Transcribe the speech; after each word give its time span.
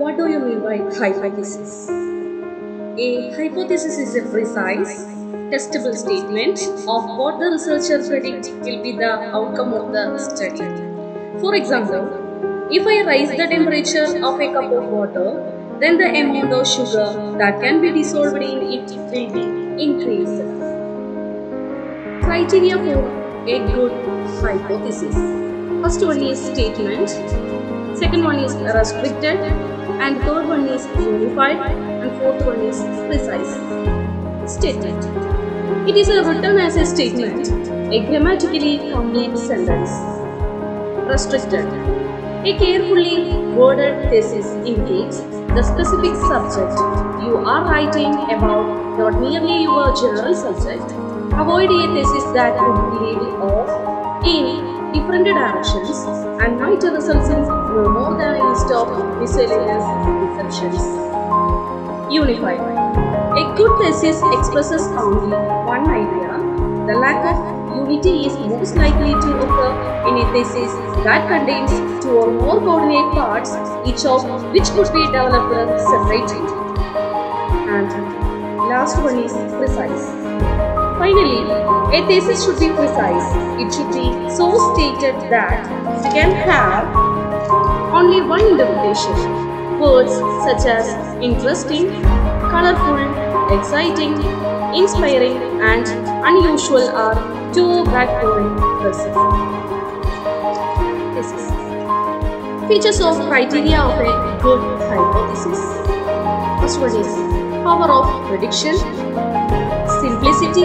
What 0.00 0.16
do 0.16 0.26
you 0.30 0.38
mean 0.40 0.60
by 0.64 0.76
hypothesis? 0.98 1.86
A 3.06 3.30
hypothesis 3.32 3.98
is 3.98 4.16
a 4.16 4.22
precise, 4.30 5.04
testable 5.52 5.94
statement 5.94 6.62
of 6.92 7.18
what 7.18 7.38
the 7.38 7.50
researcher 7.50 7.98
predict 8.08 8.48
will 8.64 8.82
be 8.82 8.92
the 8.92 9.10
outcome 9.38 9.74
of 9.74 9.92
the 9.92 10.16
study. 10.18 10.70
For 11.42 11.54
example, 11.54 12.06
if 12.70 12.86
I 12.86 13.02
raise 13.08 13.28
the 13.28 13.46
temperature 13.46 14.06
of 14.24 14.40
a 14.40 14.48
cup 14.54 14.72
of 14.72 14.88
water, 14.88 15.76
then 15.80 15.98
the 15.98 16.08
amount 16.22 16.54
of 16.54 16.66
sugar 16.66 17.36
that 17.36 17.60
can 17.60 17.82
be 17.82 17.92
dissolved 17.92 18.42
in 18.42 18.62
it 18.78 18.90
will 19.12 19.30
be 19.36 19.44
increased. 19.84 20.40
Criteria 22.24 22.78
for 22.88 23.04
a 23.46 23.58
good 23.74 23.92
hypothesis. 24.40 25.14
First 25.82 26.06
one 26.06 26.22
is 26.22 26.42
statement, 26.42 27.69
second 27.94 28.24
one 28.24 28.38
is 28.38 28.54
restricted, 28.56 29.38
and 30.04 30.20
third 30.22 30.46
one 30.46 30.66
is 30.66 30.86
unified, 30.98 31.56
and 31.56 32.10
fourth 32.18 32.44
one 32.46 32.60
is 32.60 32.78
precise. 33.06 33.52
Statement. 34.50 35.04
It 35.88 35.96
is 35.96 36.08
written 36.08 36.58
as 36.58 36.76
a 36.76 36.86
statement, 36.86 37.48
a 37.92 38.06
grammatically 38.06 38.78
complete 38.92 39.36
sentence. 39.36 39.90
Restricted. 41.08 41.66
A 42.46 42.56
carefully 42.58 43.34
worded 43.54 44.08
thesis 44.08 44.46
indicates 44.66 45.20
the 45.54 45.62
specific 45.62 46.14
subject 46.14 46.78
you 47.24 47.36
are 47.36 47.64
writing 47.64 48.14
about, 48.30 48.96
not 48.98 49.20
merely 49.20 49.62
your 49.64 49.94
general 49.94 50.34
subject. 50.34 50.90
Avoid 51.34 51.70
a 51.70 51.94
thesis 51.94 52.24
that 52.32 52.54
would 52.54 53.02
lead 53.02 53.18
off 53.42 54.24
in 54.24 54.92
different 54.92 55.24
directions 55.24 56.29
and 56.40 56.58
might 56.58 56.82
result 56.82 57.30
in 57.30 57.42
more 57.94 58.16
than 58.16 58.34
a 58.40 58.50
list 58.50 58.70
of 58.72 58.88
miscellaneous 59.20 59.84
exceptions. 60.26 60.80
Unified. 62.10 62.60
A 63.40 63.54
good 63.56 63.72
thesis 63.80 64.22
expresses 64.38 64.86
only 65.02 65.36
one 65.68 65.86
idea. 65.88 66.32
The 66.86 66.98
lack 66.98 67.20
of 67.30 67.76
unity 67.76 68.26
is 68.26 68.38
most 68.38 68.74
likely 68.76 69.12
to 69.12 69.30
occur 69.44 69.72
in 70.08 70.16
a 70.22 70.32
thesis 70.32 70.72
that 71.04 71.28
contains 71.28 71.70
two 72.02 72.10
or 72.10 72.30
more 72.30 72.58
coordinate 72.58 73.12
parts, 73.12 73.52
each 73.86 74.06
of 74.06 74.24
which 74.52 74.70
could 74.70 74.90
be 74.94 75.04
developed 75.06 75.80
separately. 75.92 76.40
And 77.68 77.92
last 78.70 78.96
one 79.02 79.18
is 79.18 79.32
precise. 79.58 80.08
Finally, 80.98 81.44
a 81.96 82.06
thesis 82.06 82.44
should 82.44 82.58
be 82.58 82.70
precise. 82.74 83.28
It 83.60 83.72
should 83.72 83.92
be 83.92 84.19
stated 84.80 85.16
that 85.28 85.60
it 86.00 86.12
can 86.16 86.30
have 86.48 86.86
only 87.92 88.22
one 88.22 88.40
interpretation. 88.40 89.12
Words 89.78 90.14
such 90.44 90.64
as 90.74 90.86
interesting, 91.22 91.90
colorful, 92.52 92.96
exciting, 93.56 94.14
inspiring, 94.74 95.36
and 95.60 95.86
unusual 96.30 96.88
are 97.02 97.14
backbone 97.84 98.56
impressive. 98.56 99.14
Thesis. 101.14 101.46
Features 102.68 103.00
of 103.00 103.20
criteria 103.28 103.80
of 103.80 104.00
a 104.00 104.40
good 104.42 104.62
hypothesis. 104.88 105.60
First 106.62 106.80
one 106.80 106.96
is 106.96 107.12
power 107.68 107.90
of 107.98 108.28
prediction, 108.28 108.76
simplicity, 110.00 110.64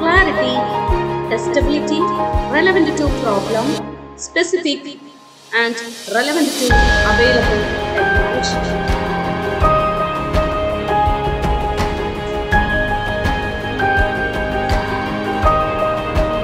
clarity, 0.00 0.67
testability, 1.38 2.00
relevant 2.50 2.98
to 2.98 3.08
problem, 3.22 3.66
specific, 4.16 4.98
and 5.54 5.76
relevant 6.12 6.48
to 6.58 6.66
available 7.14 7.62
technology. 7.94 8.97